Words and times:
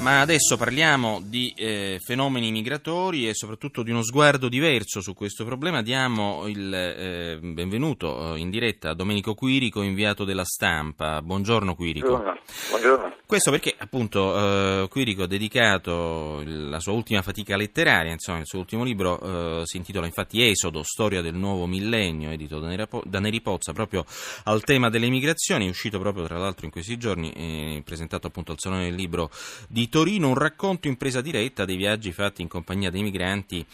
Ma 0.00 0.22
adesso 0.22 0.56
parliamo 0.56 1.20
di 1.22 1.52
eh, 1.54 2.00
fenomeni 2.02 2.50
migratori 2.50 3.28
e 3.28 3.34
soprattutto 3.34 3.82
di 3.82 3.90
uno 3.90 4.02
sguardo 4.02 4.48
diverso 4.48 5.02
su 5.02 5.12
questo 5.12 5.44
problema. 5.44 5.82
Diamo 5.82 6.46
il 6.46 6.72
eh, 6.72 7.38
benvenuto 7.38 8.34
in 8.34 8.48
diretta 8.48 8.90
a 8.90 8.94
Domenico 8.94 9.34
Quirico, 9.34 9.82
inviato 9.82 10.24
della 10.24 10.44
stampa. 10.44 11.20
Buongiorno 11.20 11.74
Quirico. 11.74 12.08
Buongiorno. 12.08 12.40
Buongiorno. 12.70 13.16
Questo 13.26 13.50
perché 13.50 13.74
appunto 13.76 14.36
eh, 14.84 14.88
Quirico 14.88 15.24
ha 15.24 15.26
dedicato 15.26 16.42
la 16.46 16.80
sua 16.80 16.92
ultima 16.92 17.20
fatica 17.20 17.56
letteraria, 17.56 18.10
insomma 18.10 18.38
il 18.38 18.46
suo 18.46 18.58
ultimo 18.58 18.82
libro 18.82 19.60
eh, 19.60 19.66
si 19.66 19.76
intitola 19.76 20.06
infatti 20.06 20.42
Esodo, 20.42 20.82
storia 20.82 21.20
del 21.20 21.34
nuovo 21.34 21.66
millennio, 21.66 22.30
edito 22.30 22.58
da, 22.58 22.68
Nerapo- 22.68 23.02
da 23.04 23.20
Neri 23.20 23.42
Pozza, 23.42 23.74
proprio 23.74 24.06
al 24.44 24.64
tema 24.64 24.88
delle 24.88 25.10
migrazioni, 25.10 25.68
uscito 25.68 26.00
proprio 26.00 26.24
tra 26.24 26.38
l'altro 26.38 26.64
in 26.64 26.72
questi 26.72 26.96
giorni, 26.96 27.30
eh, 27.32 27.82
presentato 27.84 28.26
appunto 28.26 28.50
al 28.52 28.58
Salone 28.58 28.84
del 28.84 28.94
Libro 28.94 29.30
di 29.68 29.88
Torino, 29.90 30.28
un 30.28 30.38
racconto 30.38 30.88
in 30.88 30.96
presa 30.96 31.20
diretta 31.20 31.66
dei 31.66 31.76
viaggi 31.76 32.12
fatti 32.12 32.40
in 32.40 32.48
compagnia 32.48 32.90
dei 32.90 33.02
migranti, 33.02 33.66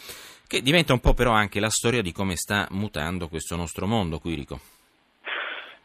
che 0.47 0.61
diventa 0.61 0.91
un 0.91 0.99
po' 0.99 1.13
però 1.13 1.31
anche 1.31 1.59
la 1.59 1.69
storia 1.69 2.01
di 2.01 2.11
come 2.11 2.35
sta 2.35 2.67
mutando 2.71 3.27
questo 3.27 3.55
nostro 3.55 3.85
mondo, 3.85 4.19
Quirico. 4.19 4.59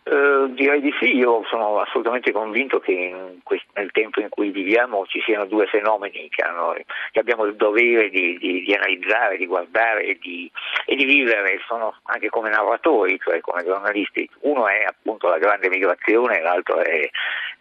Uh, 0.04 0.48
direi 0.54 0.80
di 0.80 0.92
sì, 0.98 1.14
io 1.14 1.44
sono 1.48 1.78
assolutamente 1.78 2.32
convinto 2.32 2.80
che 2.80 3.38
quest- 3.44 3.68
nel 3.74 3.92
tempo 3.92 4.20
in 4.20 4.28
cui 4.30 4.50
viviamo 4.50 5.06
ci 5.06 5.22
siano 5.24 5.46
due 5.46 5.66
fenomeni 5.66 6.28
che, 6.28 6.42
hanno, 6.42 6.74
che 7.12 7.20
abbiamo 7.20 7.44
il 7.44 7.54
dovere 7.54 8.10
di, 8.10 8.36
di, 8.36 8.62
di 8.62 8.74
analizzare, 8.74 9.36
di 9.36 9.46
guardare 9.46 10.02
e 10.02 10.18
di, 10.20 10.50
e 10.86 10.96
di, 10.96 11.04
vivere, 11.04 11.60
sono 11.68 11.94
anche 12.06 12.30
come 12.30 12.50
narratori, 12.50 13.16
cioè 13.22 13.40
come 13.40 13.62
giornalisti. 13.62 14.28
Uno 14.40 14.66
è 14.66 14.84
appunto 14.84 15.28
la 15.28 15.38
grande 15.38 15.68
migrazione, 15.68 16.42
l'altro 16.42 16.80
è, 16.80 17.08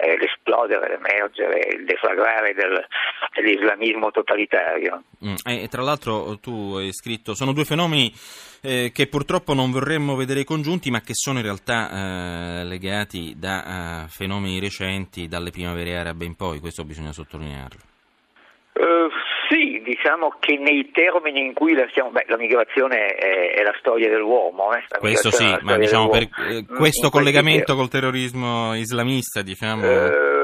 è 0.02 0.18
l'esplodere, 0.18 0.90
l'emergere, 0.90 1.76
il 1.76 1.86
deflagrare 1.86 2.54
del, 2.54 2.84
dell'islamismo 3.36 4.10
totalitario. 4.10 5.04
Mm, 5.24 5.36
e 5.46 5.68
tra 5.68 5.84
l'altro 5.84 6.40
tu 6.40 6.76
hai 6.76 6.92
scritto, 6.92 7.36
sono 7.36 7.54
due 7.54 7.66
fenomeni 7.66 8.12
eh, 8.62 8.92
che 8.92 9.08
purtroppo 9.08 9.54
non 9.54 9.72
vorremmo 9.72 10.16
vedere 10.16 10.44
congiunti, 10.44 10.90
ma 10.90 11.02
che 11.02 11.14
sono 11.14 11.38
in 11.38 11.46
realtà 11.46 12.62
eh, 12.62 12.64
legati 12.66 13.36
da 13.38 14.04
uh, 14.04 14.08
fenomeni 14.10 14.60
recenti, 14.60 15.28
dalle 15.28 15.52
primavere 15.52 15.96
arabe 15.96 16.26
in 16.26 16.36
poi, 16.36 16.60
questo 16.60 16.84
bisogna 16.84 17.12
sottolinearlo. 17.12 17.91
Sì, 19.52 19.82
diciamo 19.84 20.34
che 20.40 20.58
nei 20.58 20.92
termini 20.92 21.42
in 21.42 21.54
cui 21.54 21.74
la, 21.74 21.86
stiamo, 21.90 22.10
beh, 22.10 22.24
la 22.28 22.38
migrazione 22.38 23.08
è, 23.08 23.52
è, 23.56 23.64
la 23.64 23.76
storia 23.80 24.08
dell'uomo. 24.10 24.74
Eh? 24.74 24.82
Questo 24.98 25.30
sì, 25.30 25.58
ma 25.64 25.78
diciamo 25.78 26.08
per 26.08 26.22
eh, 26.22 26.66
questo 26.66 27.10
collegamento 27.10 27.76
col 27.76 27.90
terrorismo 27.90 28.74
islamista, 28.76 29.42
diciamo... 29.42 29.84
Uh, 29.84 30.42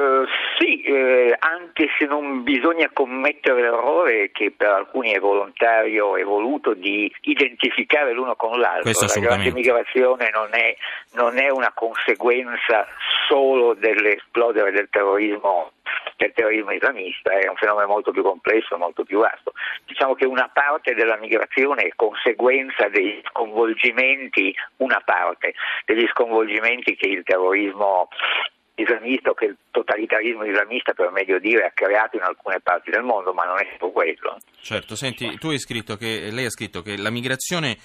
eh, 0.87 1.35
anche 1.39 1.87
se 1.97 2.05
non 2.05 2.43
bisogna 2.43 2.89
commettere 2.91 3.61
l'errore 3.61 4.31
che 4.31 4.53
per 4.55 4.69
alcuni 4.69 5.11
è 5.11 5.19
volontario 5.19 6.15
e 6.15 6.23
voluto 6.23 6.73
di 6.73 7.11
identificare 7.21 8.13
l'uno 8.13 8.35
con 8.35 8.59
l'altro. 8.59 8.89
La 8.91 9.19
grande 9.19 9.51
migrazione 9.51 10.29
non 10.33 10.49
è, 10.51 10.75
non 11.13 11.37
è 11.37 11.49
una 11.49 11.71
conseguenza 11.73 12.87
solo 13.27 13.73
dell'esplodere 13.73 14.71
del 14.71 14.87
terrorismo 14.89 15.71
del 16.17 16.33
terrorismo 16.33 16.71
islamista, 16.71 17.31
è 17.31 17.47
un 17.47 17.55
fenomeno 17.55 17.87
molto 17.87 18.11
più 18.11 18.23
complesso, 18.23 18.77
molto 18.77 19.03
più 19.03 19.19
vasto. 19.19 19.53
Diciamo 19.85 20.15
che 20.15 20.25
una 20.25 20.49
parte 20.51 20.93
della 20.95 21.15
migrazione 21.17 21.83
è 21.83 21.91
conseguenza 21.95 22.89
degli 22.89 23.21
sconvolgimenti, 23.29 24.53
una 24.77 25.01
parte 25.05 25.53
degli 25.85 26.07
sconvolgimenti 26.07 26.95
che 26.95 27.07
il 27.07 27.23
terrorismo 27.23 28.09
islamista 28.77 29.31
o 29.31 29.33
che 29.33 29.45
il 29.45 29.57
totalitarismo 29.71 30.45
islamista, 30.45 30.93
per 30.93 31.11
meglio 31.11 31.39
dire, 31.39 31.65
ha 31.65 31.71
creato 31.73 32.17
in 32.17 32.23
alcune 32.23 32.59
parti 32.61 32.91
del 32.91 33.03
mondo, 33.03 33.33
ma 33.33 33.45
non 33.45 33.59
è 33.59 33.67
solo 33.77 33.91
quello. 33.91 34.37
Certo, 34.61 34.95
senti, 34.95 35.37
tu 35.37 35.49
hai 35.49 35.59
scritto 35.59 35.97
che, 35.97 36.29
lei 36.31 36.45
ha 36.45 36.49
scritto 36.49 36.81
che 36.81 36.95
la 36.97 37.09
migrazione 37.09 37.77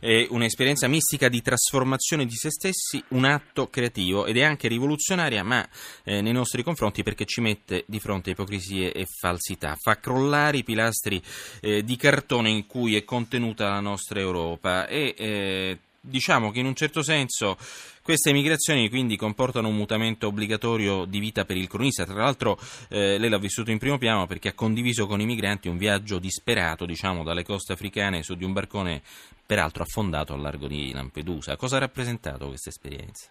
è 0.00 0.26
un'esperienza 0.30 0.88
mistica 0.88 1.28
di 1.28 1.42
trasformazione 1.42 2.24
di 2.24 2.34
se 2.34 2.50
stessi, 2.50 3.02
un 3.08 3.24
atto 3.24 3.68
creativo 3.68 4.26
ed 4.26 4.38
è 4.38 4.42
anche 4.42 4.68
rivoluzionaria, 4.68 5.44
ma 5.44 5.66
eh, 6.04 6.20
nei 6.20 6.32
nostri 6.32 6.62
confronti 6.62 7.02
perché 7.02 7.26
ci 7.26 7.40
mette 7.40 7.84
di 7.86 8.00
fronte 8.00 8.30
ipocrisie 8.30 8.92
e 8.92 9.06
falsità, 9.06 9.76
fa 9.80 9.98
crollare 9.98 10.58
i 10.58 10.64
pilastri 10.64 11.20
eh, 11.60 11.82
di 11.82 11.96
cartone 11.96 12.50
in 12.50 12.66
cui 12.66 12.96
è 12.96 13.04
contenuta 13.04 13.68
la 13.68 13.80
nostra 13.80 14.20
Europa 14.20 14.86
e 14.86 15.14
eh, 15.16 15.78
diciamo 16.00 16.50
che 16.50 16.60
in 16.60 16.66
un 16.66 16.74
certo 16.74 17.02
senso 17.02 17.56
queste 18.02 18.32
migrazioni 18.32 18.88
quindi 18.88 19.16
comportano 19.16 19.68
un 19.68 19.76
mutamento 19.76 20.26
obbligatorio 20.26 21.04
di 21.04 21.18
vita 21.18 21.44
per 21.44 21.56
il 21.56 21.68
cronista. 21.68 22.04
Tra 22.04 22.14
l'altro 22.14 22.58
eh, 22.88 23.18
lei 23.18 23.28
l'ha 23.28 23.38
vissuto 23.38 23.70
in 23.70 23.78
primo 23.78 23.98
piano 23.98 24.26
perché 24.26 24.48
ha 24.48 24.54
condiviso 24.54 25.06
con 25.06 25.20
i 25.20 25.26
migranti 25.26 25.68
un 25.68 25.76
viaggio 25.76 26.18
disperato, 26.18 26.86
diciamo, 26.86 27.22
dalle 27.22 27.44
coste 27.44 27.72
africane 27.72 28.22
su 28.22 28.34
di 28.34 28.44
un 28.44 28.52
barcone 28.52 29.02
peraltro 29.46 29.82
affondato 29.82 30.32
al 30.32 30.40
largo 30.40 30.66
di 30.66 30.92
Lampedusa. 30.92 31.56
Cosa 31.56 31.76
ha 31.76 31.80
rappresentato 31.80 32.46
questa 32.46 32.70
esperienza? 32.70 33.30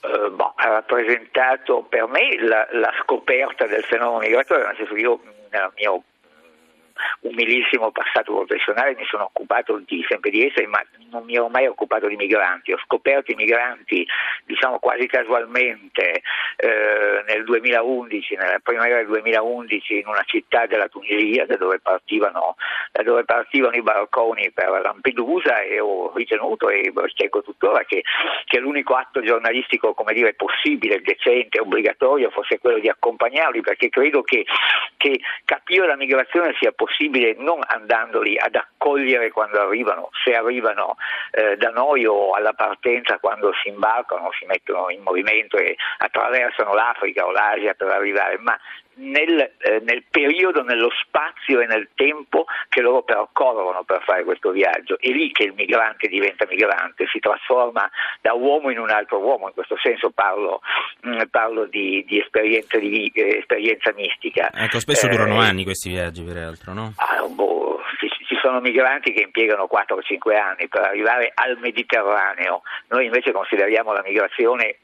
Uh, 0.00 0.34
boh, 0.34 0.52
ha 0.56 0.68
rappresentato 0.68 1.82
per 1.82 2.06
me 2.06 2.38
la, 2.40 2.66
la, 2.72 2.92
scoperta 3.02 3.66
del 3.66 3.82
fenomeno 3.82 4.20
migratorio, 4.20 4.66
nel 4.66 4.76
senso 4.76 4.94
che 4.94 5.00
io 5.00 5.20
nel 5.50 5.72
mio 5.76 6.02
umilissimo 7.20 7.90
passato 7.90 8.34
professionale 8.34 8.94
mi 8.96 9.04
sono 9.04 9.24
occupato 9.24 9.82
di, 9.84 10.04
sempre 10.08 10.30
di 10.30 10.46
essere, 10.46 10.66
ma 10.66 10.82
non 11.16 11.24
mi 11.24 11.34
ero 11.34 11.48
mai 11.48 11.66
occupato 11.66 12.06
di 12.06 12.16
migranti. 12.16 12.72
Ho 12.72 12.78
scoperto 12.84 13.32
i 13.32 13.34
migranti, 13.34 14.06
diciamo 14.44 14.78
quasi 14.78 15.06
casualmente, 15.06 16.22
eh, 16.56 17.24
nel 17.26 17.44
2011, 17.44 18.36
nella 18.36 18.58
primavera 18.62 18.98
del 18.98 19.06
2011, 19.06 19.98
in 19.98 20.06
una 20.06 20.22
città 20.26 20.66
della 20.66 20.88
Tunisia 20.88 21.46
da 21.46 21.56
dove 21.56 21.80
partivano, 21.80 22.56
da 22.96 23.02
dove 23.02 23.24
partivano 23.24 23.76
i 23.76 23.82
barconi 23.82 24.50
per 24.52 24.80
Lampedusa 24.82 25.60
e 25.60 25.80
ho 25.80 26.12
ritenuto 26.14 26.70
e 26.70 26.92
ritengo 26.94 27.42
tuttora 27.42 27.84
che, 27.84 28.02
che 28.44 28.58
l'unico 28.58 28.94
atto 28.94 29.20
giornalistico 29.20 29.94
dire, 30.12 30.34
possibile, 30.34 31.02
decente, 31.02 31.60
obbligatorio 31.60 32.30
fosse 32.30 32.58
quello 32.58 32.78
di 32.78 32.88
accompagnarli 32.88 33.60
perché 33.60 33.90
credo 33.90 34.22
che, 34.22 34.46
che 34.96 35.20
capire 35.44 35.86
la 35.86 35.96
migrazione 35.96 36.54
sia 36.58 36.72
possibile 36.72 37.34
non 37.38 37.60
andandoli 37.66 38.38
ad 38.38 38.54
accogliere 38.54 39.30
quando 39.30 39.60
arrivano, 39.60 40.08
se 40.24 40.34
arrivano 40.34 40.96
eh, 41.32 41.56
da 41.56 41.70
noi 41.70 42.06
o 42.06 42.30
alla 42.32 42.54
partenza 42.54 43.18
quando 43.18 43.52
si 43.62 43.68
imbarcano, 43.68 44.30
si 44.38 44.46
mettono 44.46 44.88
in 44.90 45.02
movimento 45.02 45.58
e 45.58 45.76
attraversano 45.98 46.72
l'Africa 46.72 47.26
o 47.26 47.30
l'Asia 47.30 47.74
per 47.74 47.88
arrivare, 47.88 48.38
ma 48.38 48.58
nel, 48.96 49.52
eh, 49.58 49.82
nel, 49.84 50.04
periodo, 50.10 50.62
nello 50.62 50.90
spazio 51.02 51.60
e 51.60 51.66
nel 51.66 51.88
tempo 51.94 52.46
che 52.68 52.80
loro 52.86 53.02
percorrono 53.02 53.82
per 53.82 54.02
fare 54.04 54.24
questo 54.24 54.50
viaggio. 54.50 54.98
È 54.98 55.08
lì 55.08 55.32
che 55.32 55.44
il 55.44 55.54
migrante 55.54 56.08
diventa 56.08 56.46
migrante, 56.48 57.06
si 57.10 57.18
trasforma 57.18 57.90
da 58.20 58.32
uomo 58.34 58.70
in 58.70 58.78
un 58.78 58.90
altro 58.90 59.18
uomo, 59.18 59.48
in 59.48 59.54
questo 59.54 59.76
senso 59.78 60.10
parlo, 60.10 60.60
mh, 61.02 61.10
mm, 61.10 61.20
parlo 61.30 61.66
di, 61.66 62.04
di, 62.06 62.20
esperienza, 62.20 62.78
di 62.78 63.10
eh, 63.12 63.38
esperienza, 63.38 63.92
mistica. 63.94 64.50
Ecco, 64.52 64.78
spesso 64.78 65.08
durano 65.08 65.42
eh, 65.42 65.46
anni 65.46 65.64
questi 65.64 65.90
viaggi 65.90 66.22
peraltro, 66.22 66.72
no? 66.72 66.92
Ah, 66.96 67.26
boh, 67.26 67.80
ci, 67.98 68.08
ci 68.26 68.36
sono 68.40 68.60
migranti 68.60 69.12
che 69.12 69.22
impiegano 69.22 69.66
4 69.66 69.96
o 69.96 70.02
5 70.02 70.36
anni 70.36 70.68
per 70.68 70.82
arrivare 70.82 71.32
al 71.34 71.58
Mediterraneo, 71.58 72.62
noi 72.88 73.06
invece 73.06 73.32
consideriamo 73.32 73.92
la 73.92 74.02
migrazione 74.04 74.78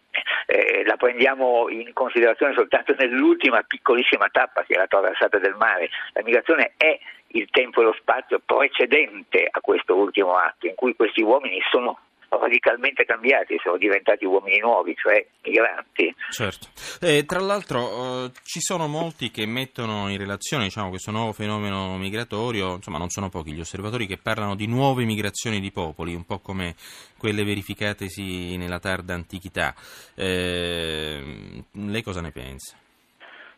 eh, 0.46 0.84
la 0.84 0.96
prendiamo 0.96 1.68
in 1.68 1.92
considerazione 1.92 2.54
soltanto 2.54 2.94
nell'ultima 2.96 3.62
piccolissima 3.62 4.28
tappa 4.30 4.62
che 4.62 4.74
è 4.74 4.78
la 4.78 4.86
traversata 4.86 5.38
del 5.38 5.54
mare. 5.54 5.90
La 6.12 6.22
migrazione 6.22 6.72
è 6.76 6.98
il 7.34 7.48
tempo 7.50 7.80
e 7.80 7.84
lo 7.84 7.97
spazio 7.98 8.41
precedente 8.44 9.48
a 9.50 9.60
questo 9.60 9.97
ultimo 9.97 10.36
atto, 10.36 10.66
in 10.66 10.74
cui 10.74 10.94
questi 10.94 11.22
uomini 11.22 11.60
sono 11.70 11.98
radicalmente 12.38 13.04
cambiati, 13.04 13.56
sono 13.62 13.76
diventati 13.76 14.24
uomini 14.24 14.58
nuovi, 14.58 14.94
cioè 14.96 15.24
migranti. 15.42 16.14
Certo. 16.30 16.68
Eh, 17.00 17.24
tra 17.24 17.40
l'altro 17.40 18.24
eh, 18.24 18.30
ci 18.44 18.60
sono 18.60 18.86
molti 18.86 19.30
che 19.30 19.46
mettono 19.46 20.08
in 20.08 20.18
relazione 20.18 20.64
diciamo, 20.64 20.88
questo 20.88 21.10
nuovo 21.10 21.32
fenomeno 21.32 21.96
migratorio, 21.96 22.74
insomma 22.74 22.98
non 22.98 23.08
sono 23.08 23.28
pochi 23.28 23.52
gli 23.52 23.60
osservatori 23.60 24.06
che 24.06 24.18
parlano 24.18 24.54
di 24.54 24.66
nuove 24.66 25.04
migrazioni 25.04 25.60
di 25.60 25.70
popoli, 25.70 26.14
un 26.14 26.24
po' 26.24 26.38
come 26.40 26.74
quelle 27.18 27.44
verificatesi 27.44 28.56
nella 28.56 28.78
tarda 28.78 29.14
antichità. 29.14 29.74
Eh, 30.14 31.64
lei 31.70 32.02
cosa 32.02 32.20
ne 32.20 32.30
pensa? 32.30 32.76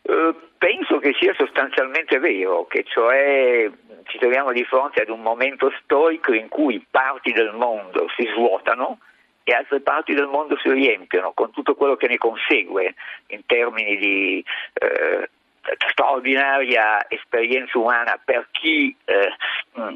Uh, 0.03 0.35
che 1.05 1.15
sia 1.19 1.35
sostanzialmente 1.37 2.17
vero, 2.17 2.65
che 2.65 2.83
cioè 2.83 3.69
ci 4.05 4.17
troviamo 4.17 4.51
di 4.51 4.63
fronte 4.63 5.03
ad 5.03 5.09
un 5.09 5.21
momento 5.21 5.71
storico 5.83 6.33
in 6.33 6.49
cui 6.49 6.83
parti 6.89 7.31
del 7.31 7.53
mondo 7.53 8.07
si 8.17 8.27
svuotano 8.33 8.97
e 9.43 9.53
altre 9.53 9.81
parti 9.81 10.15
del 10.15 10.25
mondo 10.25 10.57
si 10.57 10.71
riempiono 10.71 11.31
con 11.33 11.51
tutto 11.51 11.75
quello 11.75 11.95
che 11.95 12.07
ne 12.07 12.17
consegue 12.17 12.95
in 13.27 13.45
termini 13.45 13.97
di 13.97 14.43
eh, 14.73 15.29
straordinaria 15.91 17.07
esperienza 17.07 17.77
umana 17.77 18.19
per 18.23 18.47
chi 18.49 18.95
eh, 19.05 19.29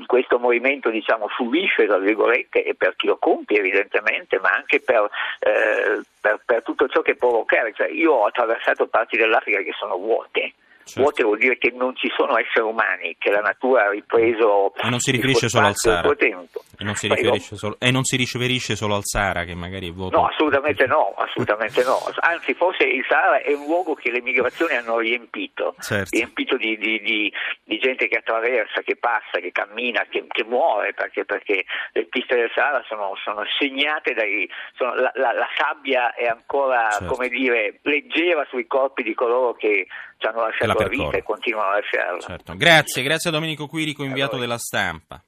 questo 0.06 0.38
movimento 0.38 0.92
diciamo, 0.92 1.28
subisce 1.30 1.88
tra 1.88 1.98
virgolette 1.98 2.64
e 2.64 2.76
per 2.76 2.96
chi 2.96 3.08
lo 3.08 3.18
compie 3.18 3.58
evidentemente, 3.58 4.40
ma 4.40 4.50
anche 4.52 4.80
per, 4.80 5.10
eh, 5.40 6.02
per, 6.22 6.40
per 6.46 6.62
tutto 6.62 6.88
ciò 6.88 7.02
che 7.02 7.16
può 7.16 7.30
provocare. 7.30 7.74
Cioè, 7.74 7.88
io 7.88 8.12
ho 8.14 8.26
attraversato 8.26 8.86
parti 8.86 9.18
dell'Africa 9.18 9.62
che 9.62 9.74
sono 9.76 9.98
vuote 9.98 10.54
Certo. 10.90 11.02
Vuote 11.02 11.24
vuol 11.24 11.38
dire 11.38 11.58
che 11.60 11.72
non 11.76 11.96
ci 11.96 12.12
sono 12.18 12.36
esseri 12.38 12.66
umani, 12.66 13.16
che 13.20 13.30
la 13.30 13.42
natura 13.42 13.86
ha 13.86 13.90
ripreso. 13.92 14.74
E 14.76 14.90
non 14.90 15.00
si 15.00 15.12
riferisce 15.12 15.48
solo 15.48 15.68
al 15.68 15.76
Sahara. 15.76 16.10
E 16.18 16.84
non, 16.84 16.96
solo, 16.96 17.76
e 17.78 17.92
non 17.92 18.04
si 18.04 18.16
riferisce 18.16 18.76
solo 18.76 18.96
al 18.96 19.04
Sahara, 19.04 19.44
che 19.44 19.54
magari 19.54 19.90
è 19.90 19.92
vuoto. 19.92 20.18
No, 20.18 20.28
assolutamente 20.28 20.88
no, 20.88 21.14
assolutamente 21.16 21.84
no. 21.84 22.00
Anzi, 22.22 22.56
forse 22.56 22.86
il 22.86 23.06
Sahara 23.08 23.42
è 23.42 23.54
un 23.54 23.66
luogo 23.66 23.94
che 23.94 24.10
le 24.10 24.22
migrazioni 24.22 24.76
hanno 24.76 24.98
riempito, 24.98 25.76
certo. 25.80 26.16
riempito 26.16 26.58
di, 26.58 26.76
di, 26.78 27.00
di, 27.02 27.34
di, 27.64 27.78
gente 27.78 28.08
che 28.08 28.18
attraversa, 28.18 28.82
che 28.82 28.96
passa, 28.96 29.40
che 29.40 29.52
cammina, 29.52 30.06
che, 30.10 30.26
che 30.28 30.44
muore, 30.44 30.94
perché, 30.94 31.24
perché, 31.26 31.66
le 31.92 32.06
piste 32.06 32.36
del 32.36 32.52
Sahara 32.56 32.84
sono, 32.88 33.14
sono 33.24 33.44
segnate 33.60 34.14
dai. 34.14 34.50
Sono, 34.76 34.96
la, 34.96 35.12
la, 35.16 35.34
la, 35.34 35.48
sabbia 35.56 36.16
è 36.16 36.26
ancora, 36.26 36.90
certo. 36.90 37.14
come 37.14 37.30
dire, 37.30 37.80
leggera 37.84 38.46
sui 38.50 38.66
corpi 38.66 39.04
di 39.04 39.14
coloro 39.14 39.54
che 39.54 39.88
ci 40.20 40.28
hanno 40.28 40.44
lasciato 40.44 40.68
la 40.68 40.79
vita 40.88 41.18
e 41.18 41.24
continuano 41.24 41.72
a 41.72 41.74
lasciarla. 41.76 42.20
Certo. 42.20 42.56
Grazie, 42.56 43.04
grazie 43.04 43.30
a 43.30 43.34
Domenico 43.34 43.68
Quirico, 43.68 44.04
inviato 44.04 44.38
della 44.38 44.58
stampa. 44.58 45.22